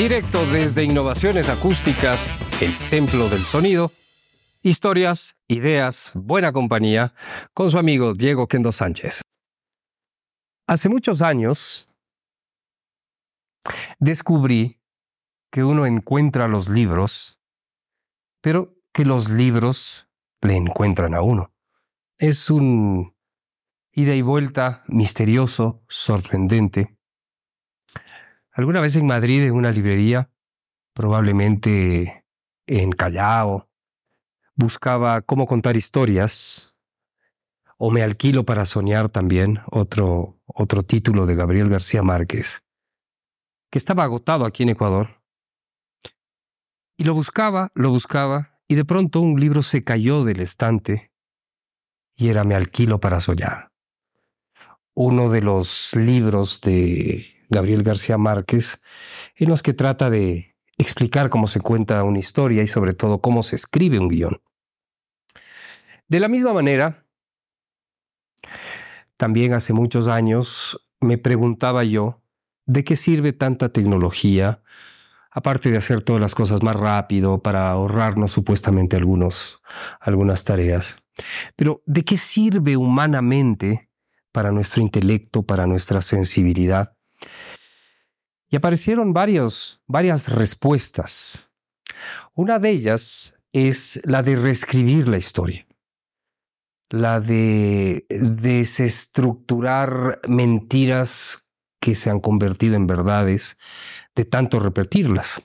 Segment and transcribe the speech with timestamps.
[0.00, 2.30] Directo desde Innovaciones Acústicas,
[2.62, 3.92] el Templo del Sonido.
[4.62, 7.12] Historias, ideas, buena compañía,
[7.52, 9.20] con su amigo Diego Kendo Sánchez.
[10.66, 11.90] Hace muchos años
[13.98, 14.80] descubrí
[15.50, 17.38] que uno encuentra los libros,
[18.40, 20.08] pero que los libros
[20.40, 21.52] le encuentran a uno.
[22.16, 23.14] Es un
[23.92, 26.96] ida y vuelta misterioso, sorprendente.
[28.52, 30.30] Alguna vez en Madrid, en una librería,
[30.92, 32.24] probablemente
[32.66, 33.68] en Callao,
[34.54, 36.74] buscaba cómo contar historias,
[37.78, 42.62] o Me alquilo para soñar también, otro, otro título de Gabriel García Márquez,
[43.70, 45.08] que estaba agotado aquí en Ecuador.
[46.98, 51.10] Y lo buscaba, lo buscaba, y de pronto un libro se cayó del estante
[52.16, 53.72] y era Me alquilo para soñar.
[54.92, 58.80] Uno de los libros de Gabriel García Márquez
[59.36, 63.42] en los que trata de explicar cómo se cuenta una historia y sobre todo cómo
[63.42, 64.40] se escribe un guion.
[66.08, 67.04] De la misma manera,
[69.16, 72.22] también hace muchos años me preguntaba yo,
[72.66, 74.62] ¿de qué sirve tanta tecnología?
[75.30, 79.62] Aparte de hacer todas las cosas más rápido para ahorrarnos supuestamente algunos,
[80.00, 81.06] algunas tareas.
[81.54, 83.90] Pero ¿de qué sirve humanamente
[84.32, 86.96] para nuestro intelecto, para nuestra sensibilidad?
[88.48, 91.50] Y aparecieron varios, varias respuestas.
[92.34, 95.66] Una de ellas es la de reescribir la historia,
[96.88, 103.58] la de desestructurar mentiras que se han convertido en verdades
[104.14, 105.42] de tanto repetirlas.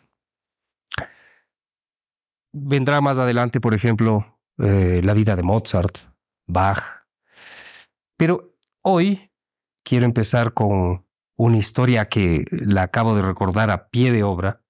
[2.52, 5.98] Vendrá más adelante, por ejemplo, eh, la vida de Mozart,
[6.48, 7.06] Bach.
[8.18, 9.32] Pero hoy
[9.84, 11.05] quiero empezar con
[11.36, 14.62] una historia que la acabo de recordar a pie de obra,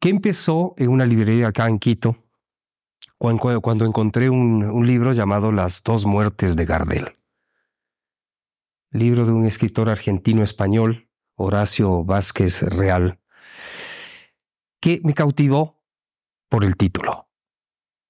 [0.00, 2.16] que empezó en una librería acá en Quito,
[3.18, 7.12] cuando, encontré un, libro llamado Las dos muertes de Gardel.
[8.90, 13.18] Libro de un escritor argentino-español, Horacio Vázquez Real,
[14.80, 15.82] que me cautivó
[16.48, 17.28] por el título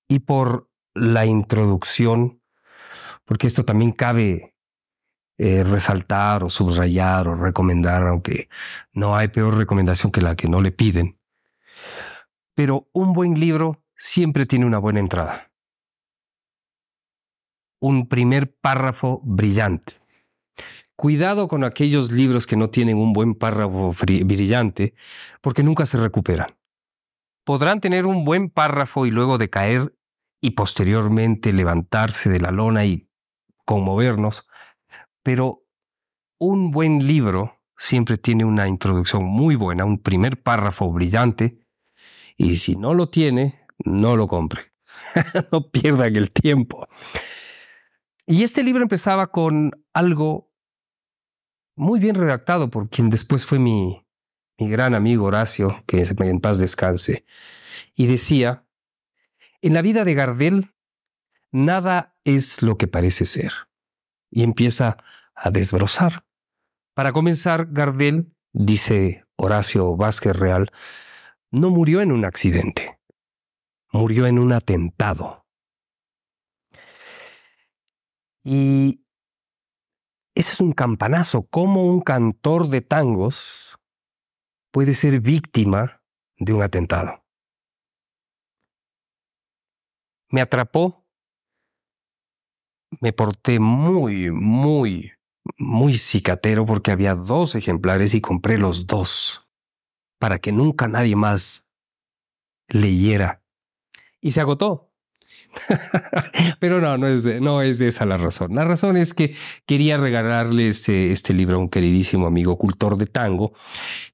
[0.09, 2.43] y por la introducción,
[3.25, 4.56] porque esto también cabe
[5.39, 8.49] eh, resaltar o subrayar o recomendar, aunque
[8.93, 11.19] no hay peor recomendación que la que no le piden.
[12.55, 15.51] Pero un buen libro siempre tiene una buena entrada.
[17.81, 20.01] Un primer párrafo brillante.
[20.97, 23.95] Cuidado con aquellos libros que no tienen un buen párrafo
[24.25, 24.95] brillante,
[25.43, 26.57] porque nunca se recuperan.
[27.45, 29.95] Podrán tener un buen párrafo y luego decaer
[30.41, 33.11] y posteriormente levantarse de la lona y
[33.67, 34.47] conmovernos,
[35.27, 35.67] pero
[36.39, 41.67] un buen libro siempre tiene una introducción muy buena, un primer párrafo brillante,
[42.37, 44.73] y si no lo tiene, no lo compre.
[45.51, 46.87] no pierdan el tiempo.
[48.25, 50.53] Y este libro empezaba con algo
[51.75, 54.07] muy bien redactado por quien después fue mi,
[54.59, 57.25] gran amigo Horacio, que en paz descanse,
[57.97, 58.65] y decía,
[59.61, 60.71] en la vida de Gardel,
[61.51, 63.53] nada es lo que parece ser.
[64.31, 64.99] Y empieza
[65.37, 66.25] a desbrozar.
[66.95, 70.71] Para comenzar, Gardel, dice Horacio Vázquez Real,
[71.51, 72.99] no murió en un accidente,
[73.93, 75.47] murió en un atentado.
[78.43, 79.05] Y
[80.35, 83.79] eso es un campanazo, cómo un cantor de tangos
[84.73, 86.03] puede ser víctima
[86.39, 87.27] de un atentado
[90.31, 91.05] me atrapó.
[93.01, 95.13] Me porté muy, muy,
[95.59, 99.47] muy cicatero porque había dos ejemplares y compré los dos
[100.19, 101.67] para que nunca nadie más
[102.69, 103.43] leyera.
[104.21, 104.91] Y se agotó.
[106.61, 108.55] Pero no, no es, no es esa la razón.
[108.55, 109.35] La razón es que
[109.67, 113.53] quería regalarle este, este libro a un queridísimo amigo cultor de tango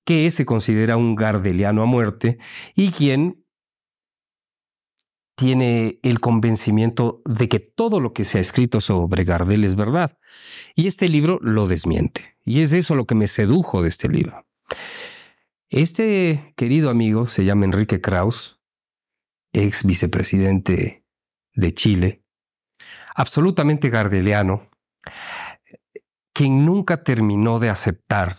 [0.05, 2.38] que se considera un gardeliano a muerte
[2.75, 3.42] y quien
[5.34, 10.19] tiene el convencimiento de que todo lo que se ha escrito sobre Gardel es verdad.
[10.75, 12.37] Y este libro lo desmiente.
[12.44, 14.46] Y es eso lo que me sedujo de este libro.
[15.69, 18.61] Este querido amigo se llama Enrique Kraus,
[19.55, 21.05] ex vicepresidente
[21.55, 22.25] de Chile,
[23.14, 24.62] absolutamente gardeliano,
[26.35, 28.38] quien nunca terminó de aceptar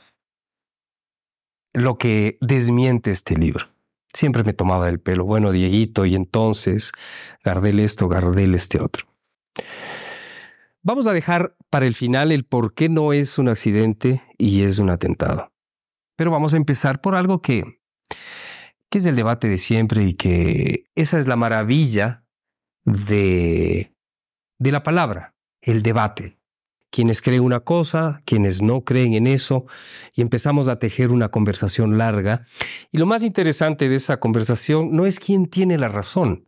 [1.73, 3.72] lo que desmiente este libro.
[4.13, 6.91] Siempre me tomaba el pelo, bueno, Dieguito, y entonces
[7.43, 9.07] Gardel esto, Gardel este otro.
[10.81, 14.77] Vamos a dejar para el final el por qué no es un accidente y es
[14.77, 15.51] un atentado.
[16.15, 17.79] Pero vamos a empezar por algo que
[18.93, 22.27] que es el debate de siempre y que esa es la maravilla
[22.85, 23.91] de,
[24.59, 26.37] de la palabra, el debate.
[26.93, 29.65] Quienes creen una cosa, quienes no creen en eso,
[30.13, 32.45] y empezamos a tejer una conversación larga.
[32.91, 36.45] Y lo más interesante de esa conversación no es quién tiene la razón.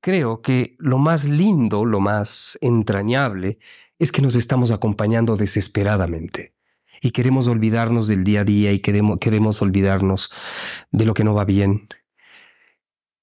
[0.00, 3.58] Creo que lo más lindo, lo más entrañable,
[3.98, 6.54] es que nos estamos acompañando desesperadamente
[7.02, 10.30] y queremos olvidarnos del día a día y queremos, queremos olvidarnos
[10.92, 11.88] de lo que no va bien.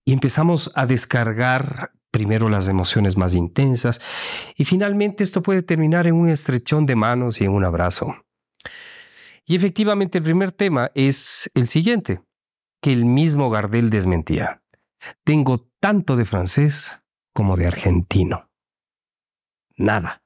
[0.06, 4.00] Y empezamos a descargar primero las emociones más intensas
[4.56, 8.15] y finalmente esto puede terminar en un estrechón de manos y en un abrazo.
[9.45, 12.21] Y efectivamente el primer tema es el siguiente,
[12.81, 14.63] que el mismo Gardel desmentía.
[15.25, 17.01] Tengo tanto de francés
[17.33, 18.50] como de argentino.
[19.75, 20.23] Nada.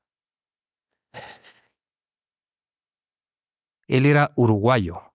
[3.87, 5.11] Él era uruguayo,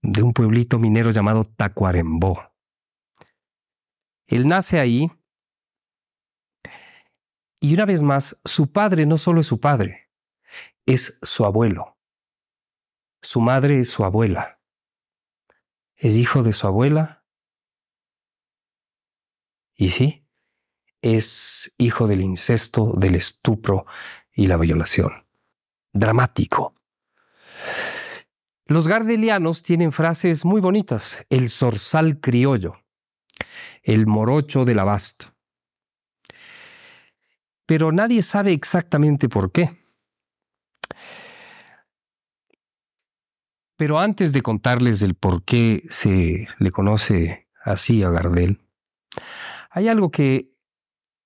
[0.00, 2.52] de un pueblito minero llamado Tacuarembó.
[4.28, 5.10] Él nace ahí
[7.66, 10.08] y una vez más, su padre no solo es su padre,
[10.86, 11.98] es su abuelo.
[13.20, 14.60] Su madre es su abuela.
[15.96, 17.24] Es hijo de su abuela.
[19.74, 20.24] Y sí,
[21.02, 23.84] es hijo del incesto, del estupro
[24.32, 25.26] y la violación.
[25.92, 26.72] Dramático.
[28.66, 31.26] Los gardelianos tienen frases muy bonitas.
[31.30, 32.76] El zorzal criollo,
[33.82, 35.35] el morocho del abasto.
[37.66, 39.76] Pero nadie sabe exactamente por qué.
[43.76, 48.62] Pero antes de contarles el por qué se le conoce así a Gardel,
[49.70, 50.54] hay algo que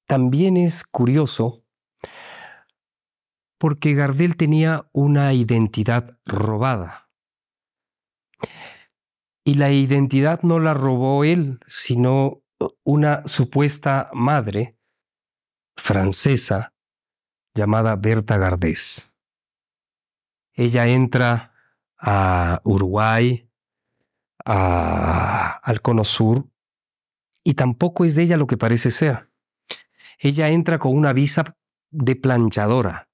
[0.06, 1.64] también es curioso
[3.58, 7.10] porque Gardel tenía una identidad robada.
[9.44, 12.42] Y la identidad no la robó él, sino
[12.82, 14.80] una supuesta madre
[15.76, 16.72] francesa
[17.55, 19.12] llamada Berta Gardés.
[20.52, 21.55] Ella entra
[21.99, 23.49] a Uruguay,
[24.44, 26.49] al Cono Sur,
[27.44, 29.31] y tampoco es de ella lo que parece ser.
[30.19, 31.56] Ella entra con una visa
[31.90, 33.08] de planchadora.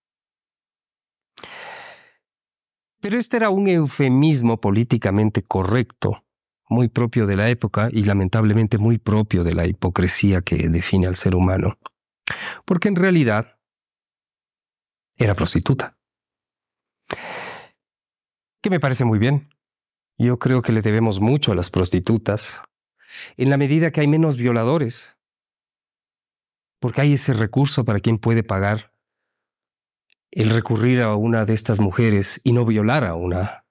[3.00, 6.24] Pero este era un eufemismo políticamente correcto,
[6.68, 11.14] muy propio de la época y lamentablemente muy propio de la hipocresía que define al
[11.14, 11.78] ser humano,
[12.64, 13.58] porque en realidad
[15.16, 15.98] era prostituta.
[18.60, 19.50] Que me parece muy bien.
[20.18, 22.62] Yo creo que le debemos mucho a las prostitutas,
[23.36, 25.16] en la medida que hay menos violadores,
[26.80, 28.92] porque hay ese recurso para quien puede pagar
[30.30, 33.64] el recurrir a una de estas mujeres y no violar a una,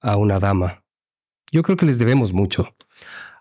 [0.00, 0.84] a una dama.
[1.50, 2.74] Yo creo que les debemos mucho,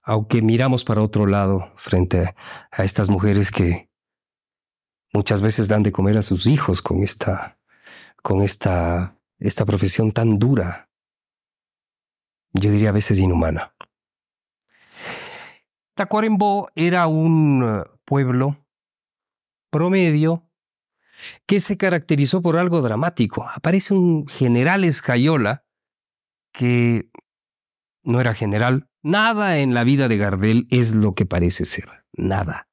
[0.03, 2.35] aunque miramos para otro lado frente
[2.71, 3.90] a estas mujeres que
[5.13, 7.59] muchas veces dan de comer a sus hijos con esta,
[8.21, 10.89] con esta, esta profesión tan dura,
[12.53, 13.73] yo diría a veces inhumana.
[15.95, 18.65] Tacuarembó era un pueblo
[19.69, 20.47] promedio
[21.45, 23.47] que se caracterizó por algo dramático.
[23.53, 25.65] Aparece un general Escayola
[26.51, 27.09] que
[28.03, 28.89] no era general.
[29.03, 32.05] Nada en la vida de Gardel es lo que parece ser.
[32.13, 32.70] Nada.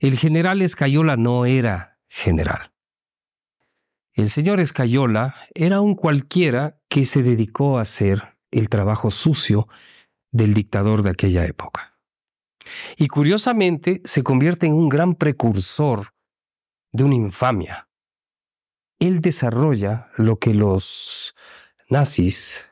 [0.00, 2.72] El general Escayola no era general.
[4.12, 9.66] El señor Escayola era un cualquiera que se dedicó a hacer el trabajo sucio
[10.30, 11.98] del dictador de aquella época.
[12.96, 16.14] Y curiosamente se convierte en un gran precursor
[16.92, 17.88] de una infamia.
[19.00, 21.34] Él desarrolla lo que los
[21.88, 22.70] nazis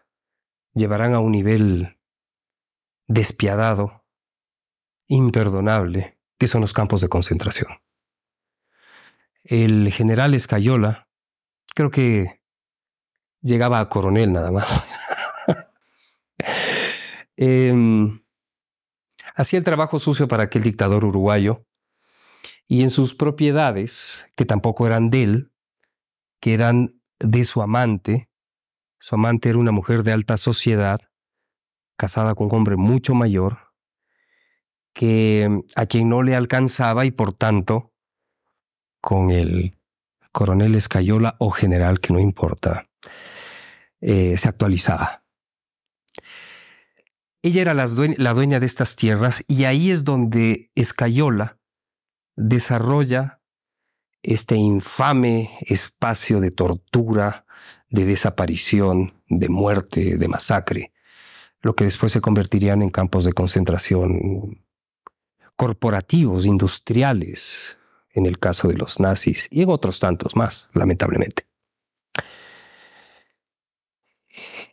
[0.74, 1.98] llevarán a un nivel
[3.08, 4.04] despiadado,
[5.08, 7.68] imperdonable, que son los campos de concentración.
[9.44, 11.08] El general Escayola,
[11.72, 12.42] creo que
[13.42, 14.82] llegaba a coronel nada más.
[17.36, 18.24] Em,
[19.36, 21.64] hacía el trabajo sucio para aquel dictador uruguayo
[22.66, 25.52] y en sus propiedades, que tampoco eran de él,
[26.40, 28.28] que eran de su amante,
[28.98, 31.00] su amante era una mujer de alta sociedad,
[31.96, 33.71] casada con un hombre mucho mayor,
[34.92, 37.92] que mm, a quien no le alcanzaba y por tanto,
[39.00, 39.78] con el
[40.32, 42.84] coronel Escayola o general, que no importa,
[44.00, 45.24] eh, se actualizaba.
[47.42, 51.58] Ella era la dueña de estas tierras y ahí es donde Escayola
[52.36, 53.40] desarrolla
[54.22, 57.44] este infame espacio de tortura,
[57.88, 60.92] de desaparición, de muerte, de masacre,
[61.60, 64.64] lo que después se convertirían en campos de concentración
[65.56, 67.78] corporativos, industriales,
[68.10, 71.46] en el caso de los nazis y en otros tantos más, lamentablemente.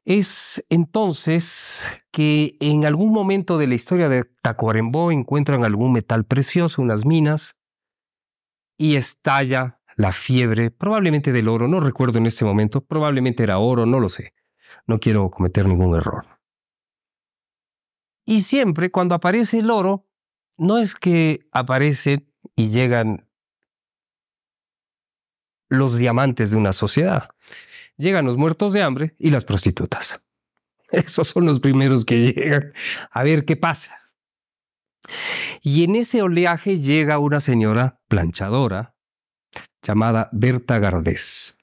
[0.05, 6.81] Es entonces que en algún momento de la historia de Tacuarembó encuentran algún metal precioso,
[6.81, 7.57] unas minas,
[8.77, 13.85] y estalla la fiebre, probablemente del oro, no recuerdo en este momento, probablemente era oro,
[13.85, 14.33] no lo sé,
[14.87, 16.25] no quiero cometer ningún error.
[18.25, 20.08] Y siempre cuando aparece el oro,
[20.59, 23.27] no es que aparecen y llegan
[25.69, 27.29] los diamantes de una sociedad.
[27.97, 30.21] Llegan los muertos de hambre y las prostitutas.
[30.91, 32.73] Esos son los primeros que llegan
[33.11, 33.95] a ver qué pasa.
[35.61, 38.95] Y en ese oleaje llega una señora planchadora
[39.81, 41.55] llamada Berta Gardés.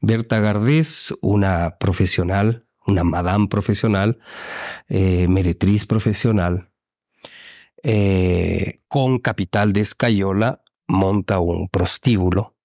[0.00, 4.18] Berta Gardés, una profesional, una madame profesional,
[4.88, 6.70] eh, meretriz profesional,
[7.88, 12.56] eh, con capital de escayola, monta un prostíbulo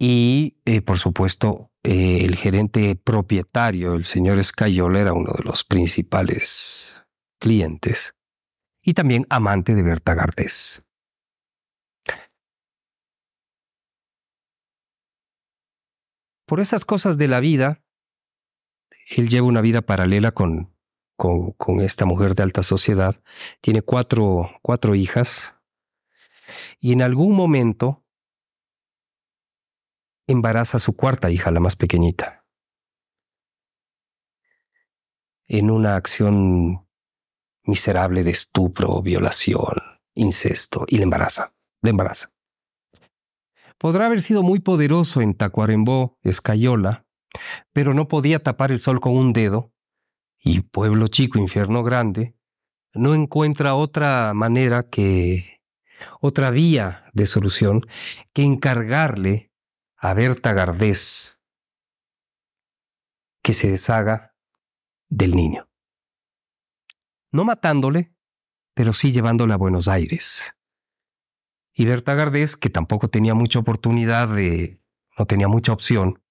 [0.00, 5.64] y, eh, por supuesto, eh, el gerente propietario, el señor Escayola, era uno de los
[5.64, 7.04] principales
[7.38, 8.14] clientes
[8.82, 10.86] y también amante de Berta Gardés.
[16.46, 17.84] Por esas cosas de la vida,
[19.10, 20.71] él lleva una vida paralela con,
[21.56, 23.22] con, esta mujer de alta sociedad.
[23.60, 25.56] Tiene cuatro, cuatro hijas
[26.80, 28.04] y en algún momento
[30.26, 32.44] embaraza a su cuarta hija, la más pequeñita.
[35.46, 36.88] En una acción
[37.64, 39.76] miserable de estupro, violación,
[40.14, 42.30] incesto, y le embaraza, le embaraza.
[43.78, 47.06] Podrá haber sido muy poderoso en Tacuarembó, Escayola,
[47.72, 49.71] pero no podía tapar el sol con un dedo,
[50.42, 52.34] y pueblo chico, infierno grande,
[52.94, 55.62] no encuentra otra manera que,
[56.20, 57.82] otra vía de solución
[58.32, 59.52] que encargarle
[59.96, 61.40] a Berta Gardés
[63.42, 64.36] que se deshaga
[65.08, 65.68] del niño.
[67.30, 68.14] No matándole,
[68.74, 70.54] pero sí llevándole a Buenos Aires.
[71.74, 74.80] Y Berta Gardés, que tampoco tenía mucha oportunidad de,
[75.18, 76.21] no tenía mucha opción,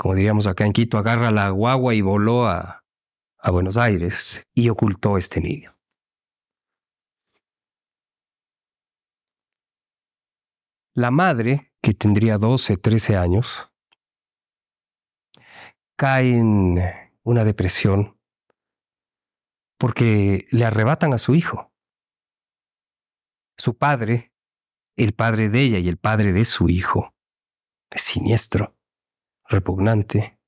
[0.00, 2.82] como diríamos acá en Quito, agarra la guagua y voló a,
[3.52, 5.76] Buenos Aires y ocultó este niño.
[10.94, 13.70] La madre, que tendría 12, 13 años,
[15.96, 16.78] cae en
[17.22, 18.18] una depresión
[19.78, 21.74] porque le arrebatan a su hijo.
[23.58, 24.32] Su padre,
[24.96, 27.14] el padre de ella y el padre de su hijo,
[27.90, 28.79] es siniestro,
[29.50, 30.38] repugnante,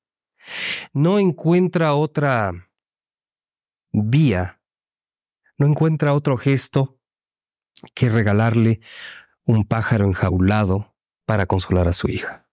[0.92, 2.52] no encuentra otra
[3.92, 4.62] vía,
[5.58, 6.98] no encuentra otro gesto
[7.94, 8.80] que regalarle
[9.44, 12.48] un pájaro enjaulado para consolar a su hija.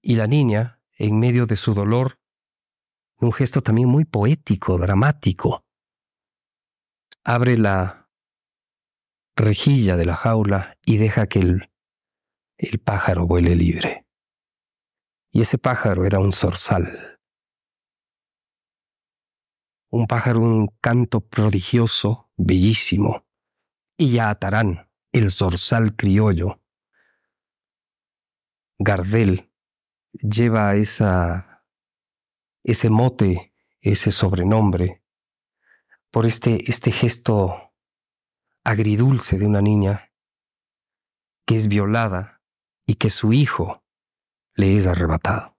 [0.00, 2.20] Y la niña, en medio de su dolor,
[3.20, 5.64] un gesto también muy poético, dramático,
[7.24, 8.10] abre la
[9.34, 11.73] rejilla de la jaula y deja que el,
[12.56, 14.06] el pájaro vuele libre.
[15.30, 17.18] Y ese pájaro era un zorzal.
[19.90, 23.26] Un pájaro, un canto prodigioso bellísimo,
[23.96, 26.60] y ya atarán el zorzal criollo.
[28.78, 29.52] Gardel
[30.12, 31.64] lleva esa,
[32.64, 35.04] ese mote, ese sobrenombre,
[36.10, 37.72] por este, este gesto
[38.64, 40.12] agridulce de una niña
[41.44, 42.33] que es violada
[42.86, 43.82] y que su hijo
[44.54, 45.56] le es arrebatado.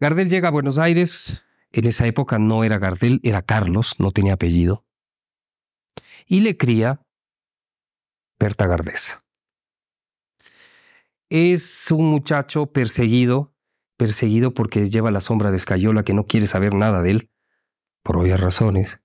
[0.00, 4.34] Gardel llega a Buenos Aires en esa época no era Gardel, era Carlos, no tenía
[4.34, 4.84] apellido.
[6.26, 7.02] Y le cría
[8.38, 9.18] Berta Gardés.
[11.28, 13.54] Es un muchacho perseguido,
[13.98, 17.30] perseguido porque lleva la sombra de Escayola que no quiere saber nada de él,
[18.02, 19.00] por obvias razones.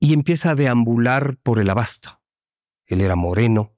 [0.00, 2.20] Y empieza a deambular por el abasto.
[2.86, 3.73] Él era moreno.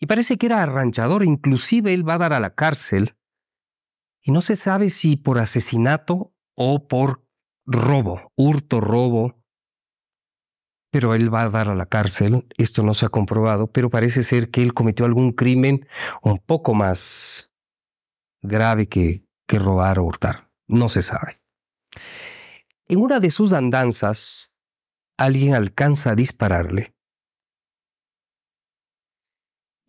[0.00, 3.16] Y parece que era arranchador, inclusive él va a dar a la cárcel
[4.22, 7.24] y no se sabe si por asesinato o por
[7.66, 9.42] robo, hurto, robo.
[10.90, 14.22] Pero él va a dar a la cárcel, esto no se ha comprobado, pero parece
[14.22, 15.86] ser que él cometió algún crimen
[16.22, 17.52] un poco más
[18.40, 20.50] grave que, que robar o hurtar.
[20.66, 21.40] No se sabe.
[22.86, 24.52] En una de sus andanzas,
[25.18, 26.94] alguien alcanza a dispararle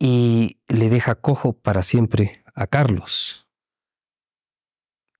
[0.02, 3.46] y le deja cojo para siempre a Carlos.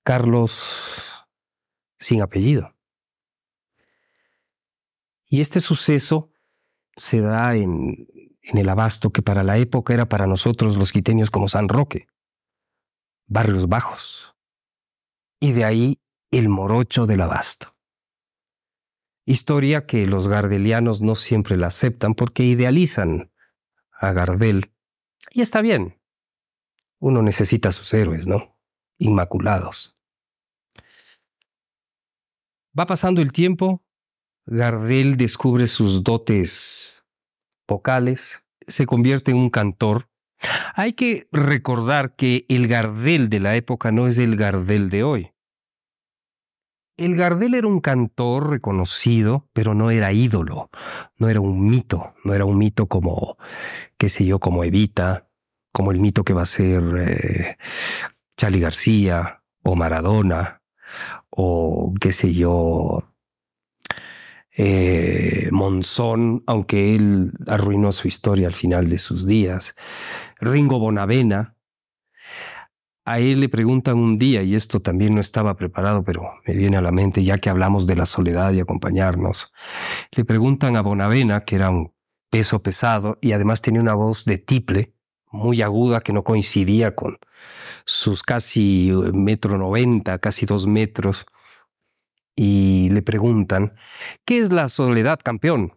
[0.03, 1.27] Carlos
[1.99, 2.75] sin apellido.
[5.27, 6.31] Y este suceso
[6.97, 8.07] se da en,
[8.41, 12.07] el abasto que para la época era para nosotros los quiteños como San Roque,
[13.27, 14.35] barrios bajos.
[15.39, 17.71] Y de ahí el morocho del abasto.
[19.25, 23.30] Historia que los gardelianos no siempre la aceptan porque idealizan
[24.01, 24.71] a Gardel.
[25.29, 25.97] Y está bien.
[26.99, 28.57] Uno necesita sus héroes, ¿no?
[28.97, 29.95] Inmaculados.
[32.77, 33.83] Va pasando el tiempo,
[34.45, 37.05] Gardel descubre sus dotes
[37.67, 40.09] vocales, se convierte en un cantor.
[40.73, 45.31] Hay que recordar que el Gardel de la época no es el Gardel de hoy.
[47.01, 50.69] El Gardel era un cantor reconocido, pero no era ídolo,
[51.17, 53.37] no era un mito, no era un mito como,
[53.97, 55.27] qué sé yo, como Evita,
[55.71, 57.57] como el mito que va a ser eh,
[58.37, 60.61] Charlie García o Maradona
[61.31, 63.03] o qué sé yo,
[64.55, 69.73] eh, Monzón, aunque él arruinó su historia al final de sus días,
[70.39, 71.55] Ringo Bonavena.
[73.03, 76.77] A él le preguntan un día, y esto también no estaba preparado, pero me viene
[76.77, 79.51] a la mente ya que hablamos de la soledad y acompañarnos,
[80.11, 81.93] le preguntan a Bonavena, que era un
[82.29, 84.93] peso pesado y además tenía una voz de tiple,
[85.31, 87.17] muy aguda que no coincidía con
[87.85, 91.25] sus casi eh, metro noventa, casi dos metros,
[92.35, 93.73] y le preguntan,
[94.25, 95.73] ¿qué es la soledad, campeón?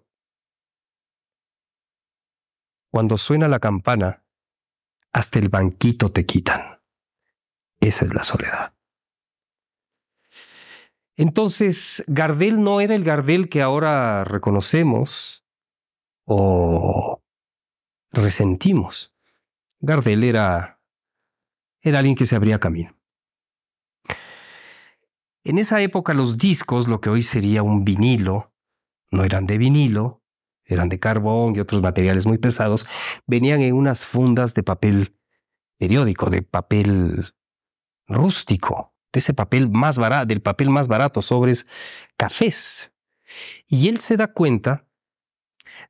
[2.90, 4.24] Cuando suena la campana,
[5.12, 6.73] hasta el banquito te quitan.
[7.84, 8.72] Esa es la soledad.
[11.16, 15.44] Entonces, Gardel no era el Gardel que ahora reconocemos
[16.24, 17.22] o
[18.10, 19.14] resentimos.
[19.80, 20.80] Gardel era,
[21.82, 22.96] era alguien que se abría camino.
[25.44, 28.54] En esa época los discos, lo que hoy sería un vinilo,
[29.10, 30.22] no eran de vinilo,
[30.64, 32.86] eran de carbón y otros materiales muy pesados,
[33.26, 35.14] venían en unas fundas de papel
[35.76, 37.34] periódico, de papel
[38.06, 41.66] rústico, de ese papel más barato, del papel más barato, sobres
[42.16, 42.92] cafés.
[43.68, 44.86] Y él se da cuenta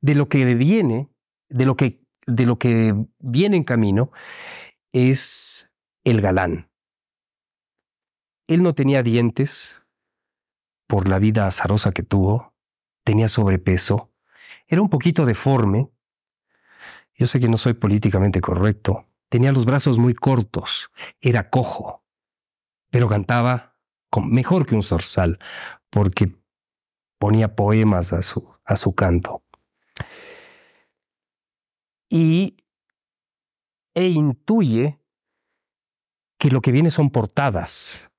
[0.01, 1.09] de lo que viene,
[1.49, 4.13] de lo que, de lo que viene en camino,
[4.93, 5.71] es
[6.05, 6.71] el galán.
[8.47, 9.83] Él no tenía dientes
[10.87, 12.55] por la vida azarosa que tuvo,
[13.05, 14.13] tenía sobrepeso,
[14.67, 15.91] era un poquito deforme.
[17.15, 19.09] Yo sé que no soy políticamente correcto.
[19.29, 22.04] Tenía los brazos muy cortos, era cojo,
[22.95, 23.77] pero cantaba
[24.23, 25.41] mejor que un zorzal,
[25.91, 26.33] porque
[27.19, 29.43] ponía poemas a su, a su canto.
[32.09, 32.57] Y
[33.95, 35.01] e intuye
[36.39, 38.13] que lo que viene son portadas,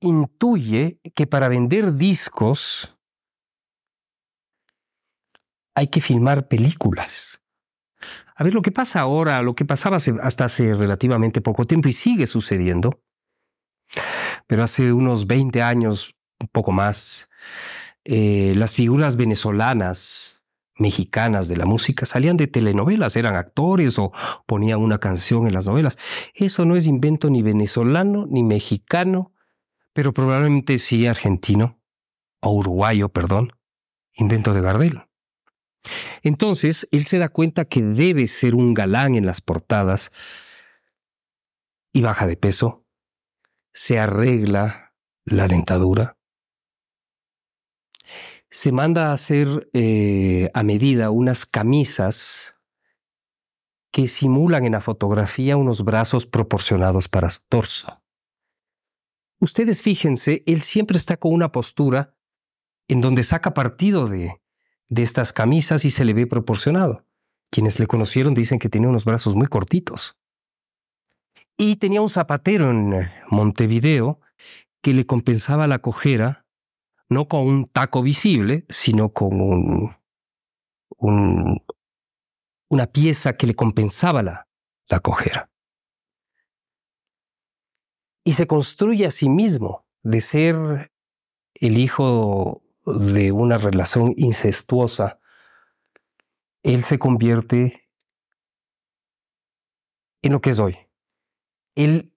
[0.00, 2.98] intuye que para vender discos
[5.76, 7.41] hay que filmar películas.
[8.42, 11.92] A ver, lo que pasa ahora, lo que pasaba hasta hace relativamente poco tiempo y
[11.92, 13.00] sigue sucediendo,
[14.48, 17.30] pero hace unos 20 años, un poco más,
[18.02, 24.10] eh, las figuras venezolanas, mexicanas de la música salían de telenovelas, eran actores o
[24.44, 25.96] ponían una canción en las novelas.
[26.34, 29.30] Eso no es invento ni venezolano, ni mexicano,
[29.92, 31.78] pero probablemente sí argentino,
[32.40, 33.52] o uruguayo, perdón,
[34.16, 35.11] invento de Gardel.
[36.22, 40.12] Entonces, él se da cuenta que debe ser un galán en las portadas
[41.92, 42.86] y baja de peso,
[43.72, 46.18] se arregla la dentadura,
[48.50, 52.58] se manda a hacer eh, a medida unas camisas
[53.90, 58.02] que simulan en la fotografía unos brazos proporcionados para su torso.
[59.38, 62.14] Ustedes fíjense, él siempre está con una postura
[62.88, 64.40] en donde saca partido de,
[64.92, 67.06] de estas camisas y se le ve proporcionado.
[67.50, 70.18] Quienes le conocieron dicen que tenía unos brazos muy cortitos.
[71.56, 74.20] Y tenía un zapatero en Montevideo
[74.82, 76.46] que le compensaba la cojera,
[77.08, 79.96] no con un taco visible, sino con un,
[80.98, 81.62] un,
[82.68, 84.48] una pieza que le compensaba la,
[84.88, 85.52] la cojera
[88.24, 90.92] y se construye a sí mismo de ser
[91.54, 95.18] el hijo de una relación incestuosa.
[96.62, 97.88] Él se convierte
[100.22, 100.76] en lo que es hoy.
[101.74, 102.12] Él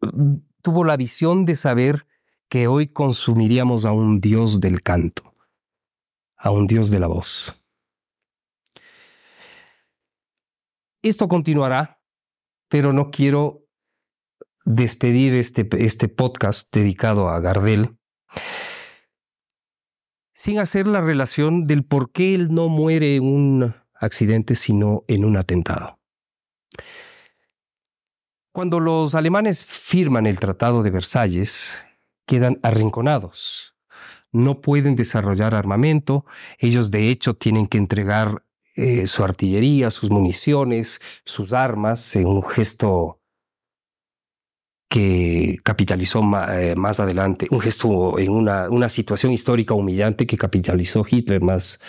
[0.00, 2.06] mm, tuvo la visión de saber
[2.48, 5.34] que hoy consumiríamos a un Dios del canto,
[6.36, 7.60] a un Dios de la voz.
[11.02, 12.00] Esto continuará,
[12.68, 13.66] pero no quiero
[14.64, 17.98] despedir este, este podcast dedicado a Gardel
[20.34, 25.24] sin hacer la relación del por qué él no muere en un accidente, sino en
[25.24, 25.98] un atentado.
[28.52, 31.84] Cuando los alemanes firman el Tratado de Versalles,
[32.26, 33.74] quedan arrinconados.
[34.32, 36.26] No pueden desarrollar armamento,
[36.58, 38.44] ellos de hecho tienen que entregar
[38.76, 43.20] eh, su artillería, sus municiones, sus armas en un gesto
[44.94, 46.20] que capitalizó
[46.52, 51.80] eh, más adelante, un gesto en una, situación histórica humillante que capitalizó Hitler más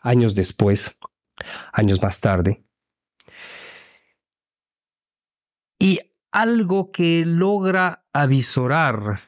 [0.00, 0.98] años después,
[1.74, 2.64] años más tarde.
[5.78, 6.00] Y
[6.32, 9.20] algo que logra avisorar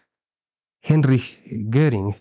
[0.81, 2.17] Heinrich Göring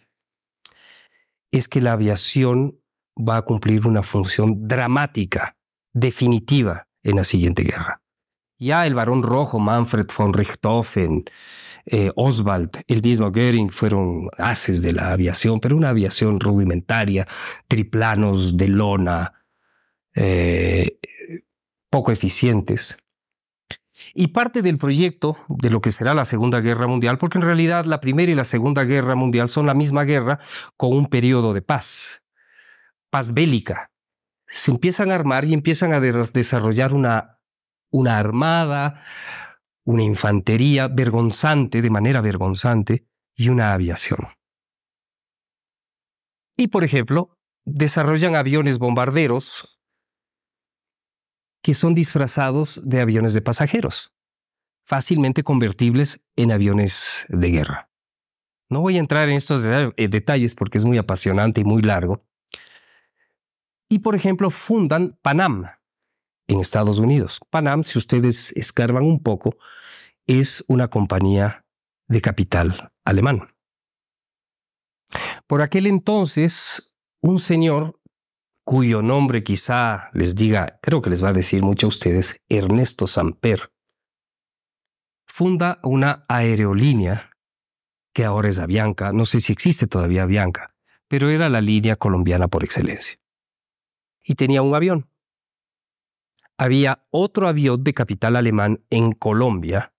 [1.50, 2.82] es que la aviación
[3.18, 5.56] va a cumplir una función dramática,
[5.94, 8.02] definitiva en la siguiente guerra.
[8.58, 11.26] Ya el varón rojo, Manfred von Richthofen,
[11.86, 17.28] eh, Oswald, el mismo Goering fueron haces de la aviación, pero una aviación rudimentaria,
[17.68, 19.34] triplanos de lona,
[20.16, 21.00] eh,
[21.90, 22.98] poco eficientes.
[24.14, 27.86] Y parte del proyecto de lo que será la Segunda Guerra Mundial, porque en realidad
[27.86, 30.40] la Primera y la Segunda Guerra Mundial son la misma guerra
[30.78, 32.24] con un periodo de paz,
[33.10, 33.92] paz bélica.
[34.48, 37.35] Se empiezan a armar y empiezan a desarrollar una
[37.96, 39.02] una armada,
[39.86, 44.28] una infantería vergonzante, de manera vergonzante, y una aviación.
[46.58, 49.80] Y, por ejemplo, desarrollan aviones bombarderos
[51.62, 54.14] que son disfrazados de aviones de pasajeros,
[54.84, 57.90] fácilmente convertibles en aviones de guerra.
[58.70, 62.26] No voy a entrar en estos eh, detalles porque es muy apasionante y muy largo.
[63.90, 65.66] Y, por ejemplo, fundan Panam,
[66.48, 67.40] en Estados Unidos.
[67.50, 69.58] Panam, si ustedes escarban un poco,
[70.28, 71.66] es una compañía
[72.08, 73.42] de capital alemán.
[75.48, 78.00] Por aquel entonces, un señor
[78.64, 83.06] cuyo nombre quizá les diga, creo que les va a decir mucho a ustedes, Ernesto
[83.06, 83.72] Samper,
[85.28, 87.30] funda una aerolínea
[88.12, 90.74] que ahora es Avianca, no sé si existe todavía Avianca,
[91.08, 93.20] pero era la línea colombiana por excelencia.
[94.24, 95.10] Y tenía un avión,
[96.58, 99.94] había otro avión de capital alemán en Colombia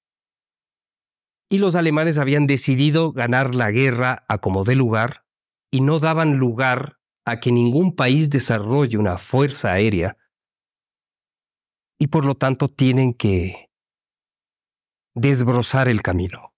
[1.48, 5.24] y los alemanes habían decidido ganar la guerra a como de lugar
[5.70, 10.16] y no daban lugar a que ningún país desarrolle una fuerza aérea
[11.98, 13.70] y por lo tanto tienen que
[15.14, 16.54] desbrozar el camino.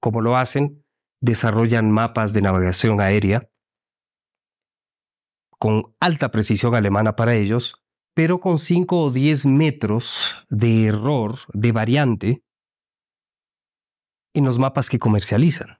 [0.00, 0.84] Como lo hacen,
[1.20, 3.48] desarrollan mapas de navegación aérea
[5.58, 7.82] con alta precisión alemana para ellos
[8.14, 12.42] pero con 5 o 10 metros de error, de variante,
[14.34, 15.76] en los mapas que comercializan,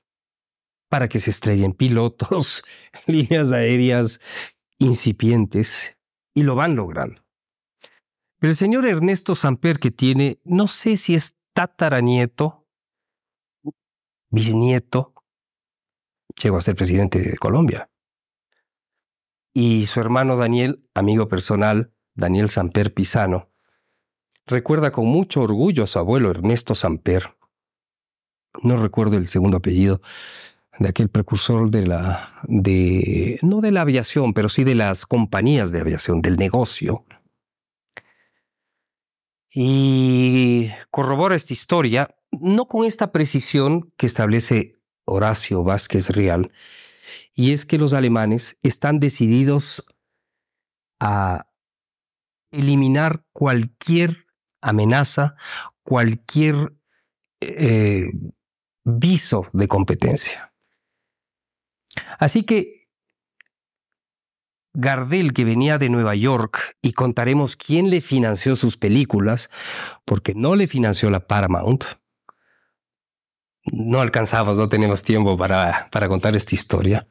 [0.88, 2.62] para que se estrellen pilotos,
[3.06, 4.20] líneas aéreas
[4.78, 5.98] incipientes,
[6.34, 7.22] y lo van logrando.
[8.38, 12.66] Pero el señor Ernesto Samper, que tiene, no sé si es tataranieto,
[14.30, 15.14] bisnieto,
[16.42, 17.90] llegó a ser presidente de Colombia.
[19.54, 23.50] Y su hermano Daniel, amigo personal, Daniel Samper Pisano,
[24.46, 27.36] recuerda con mucho orgullo a su abuelo Ernesto Samper.
[28.62, 30.02] No recuerdo el segundo apellido
[30.78, 35.72] de aquel precursor de la de no de la aviación, pero sí de las compañías
[35.72, 37.04] de aviación, del negocio.
[39.54, 46.52] Y corrobora esta historia no con esta precisión que establece Horacio Vázquez Real,
[47.34, 49.84] y es que los alemanes están decididos
[51.00, 51.51] a
[52.52, 54.26] eliminar cualquier
[54.60, 55.34] amenaza,
[55.82, 56.74] cualquier
[57.40, 58.12] eh,
[58.84, 60.52] viso de competencia.
[62.18, 62.82] Así que
[64.74, 69.50] Gardel, que venía de Nueva York, y contaremos quién le financió sus películas,
[70.04, 71.84] porque no le financió la Paramount.
[73.64, 77.06] No alcanzamos, no tenemos tiempo para, para contar esta historia.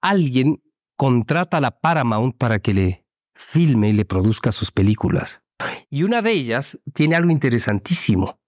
[0.00, 0.62] Alguien
[0.96, 3.07] contrata a la Paramount para que le
[3.38, 5.40] filme y le produzca sus películas.
[5.88, 8.38] Y una de ellas tiene algo interesantísimo.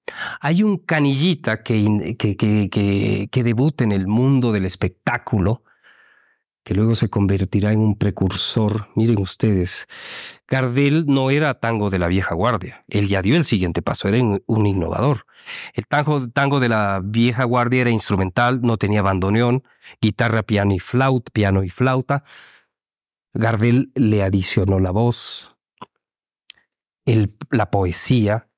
[0.41, 5.63] Hay un canillita que, que, que, que, debuta en el mundo del espectáculo,
[6.65, 8.89] que luego se convertirá en un precursor.
[8.97, 9.87] Miren ustedes,
[10.49, 14.19] Gardel no era tango de la vieja guardia, él ya dio el siguiente paso, era
[14.47, 15.27] un innovador.
[15.75, 19.63] El tango, tango de la vieja guardia era instrumental, no tenía bandoneón,
[20.01, 22.25] guitarra, piano y flauta, piano y flauta
[23.33, 25.57] Gardel le adicionó la voz.
[27.51, 28.49] la poesía.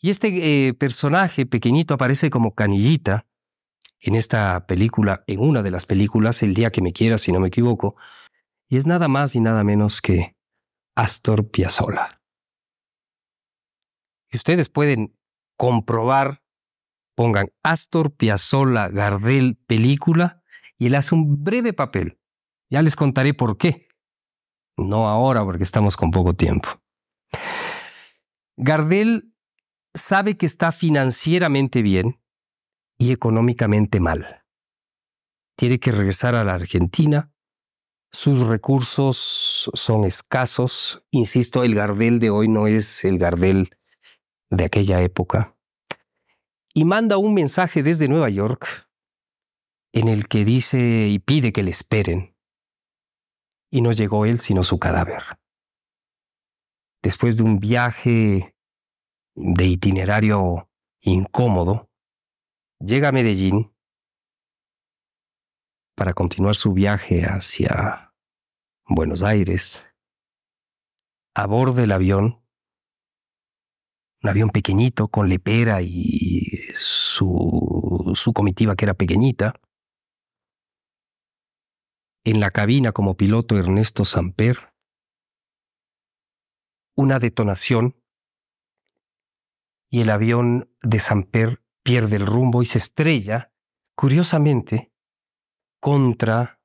[0.00, 3.26] Y este eh, personaje pequeñito aparece como canillita
[4.00, 7.40] en esta película, en una de las películas, El día que me quieras, si no
[7.40, 7.96] me equivoco,
[8.68, 10.36] y es nada más y nada menos que
[10.94, 12.08] Astor Piazzolla.
[14.30, 15.16] Y ustedes pueden
[15.56, 16.42] comprobar,
[17.14, 20.42] pongan Astor Piazzolla Gardel película
[20.78, 22.19] y él hace un breve papel.
[22.70, 23.88] Ya les contaré por qué.
[24.76, 26.68] No ahora porque estamos con poco tiempo.
[28.56, 29.34] Gardel
[29.94, 32.20] sabe que está financieramente bien
[32.98, 34.44] y económicamente mal.
[35.56, 37.32] Tiene que regresar a la Argentina
[38.12, 41.02] sus recursos son escasos.
[41.12, 43.70] Insisto, el Gardel de hoy no es el Gardel
[44.50, 45.56] de aquella época.
[46.74, 48.88] Y manda un mensaje desde Nueva York
[49.92, 52.29] en el que dice y pide que le esperen.
[53.70, 55.22] Y no llegó él sino su cadáver.
[57.02, 58.54] Después de un viaje
[59.34, 60.68] de itinerario
[61.00, 61.88] incómodo,
[62.78, 63.72] llega a Medellín
[65.94, 68.14] para continuar su viaje hacia
[68.86, 69.86] Buenos Aires.
[71.34, 72.42] A bordo del avión,
[74.22, 79.54] un avión pequeñito con lepera y su, su comitiva que era pequeñita.
[82.24, 84.56] En la cabina como piloto Ernesto Samper,
[86.94, 87.96] una detonación
[89.90, 93.52] y el avión de Samper pierde el rumbo y se estrella,
[93.94, 94.92] curiosamente,
[95.80, 96.60] contra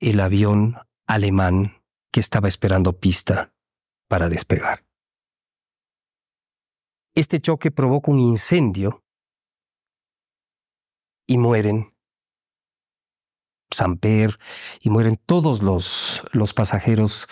[0.00, 3.54] el avión alemán que estaba esperando pista
[4.08, 4.86] para despegar.
[7.14, 9.04] Este choque provoca un incendio
[11.26, 11.95] y mueren
[13.70, 14.38] Samper
[14.80, 17.26] y mueren todos los, los pasajeros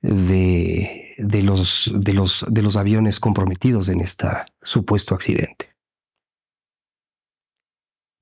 [0.00, 4.28] de, de, los, de, los, de los aviones comprometidos en este
[4.62, 5.74] supuesto accidente.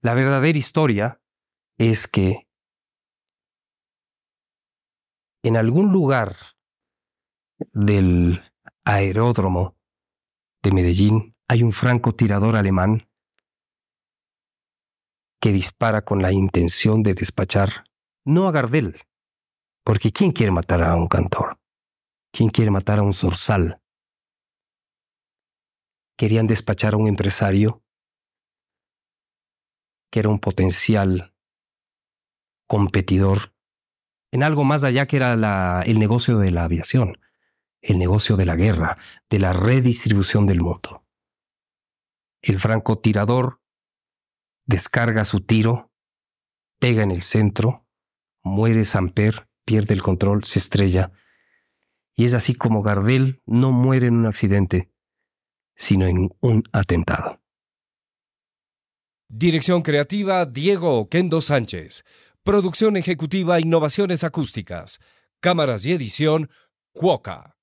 [0.01, 1.21] La verdadera historia
[1.77, 2.49] es que
[5.43, 6.37] en algún lugar
[7.73, 8.43] del
[8.85, 9.77] aeródromo
[10.63, 13.08] de Medellín hay un francotirador alemán
[15.41, 17.85] que dispara con la intención de despachar
[18.25, 19.01] no a Gardel,
[19.85, 21.59] porque ¿quién quiere matar a un cantor?
[22.33, 23.81] ¿Quién quiere matar a un zorzal?
[26.17, 27.83] Querían despachar a un empresario
[30.11, 31.35] que era un potencial
[32.67, 33.55] competidor
[34.31, 37.19] en algo más allá que era el negocio de la aviación,
[37.81, 38.99] el negocio de la guerra,
[39.31, 41.07] de la redistribución del mundo.
[42.43, 43.61] El francotirador
[44.69, 45.91] descarga su tiro,
[46.79, 47.89] pega en el centro,
[48.45, 51.11] muere Samper, pierde el control, se estrella.
[52.15, 54.91] Y es así como Gardel no muere en un accidente,
[55.75, 57.41] sino en un atentado.
[59.29, 62.05] Dirección creativa Diego Oquendo Sánchez.
[62.43, 65.01] Producción ejecutiva Innovaciones Acústicas.
[65.41, 66.51] Cámaras y edición
[66.93, 67.58] Cuoca.